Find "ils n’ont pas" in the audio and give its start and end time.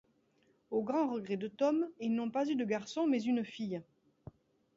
1.99-2.47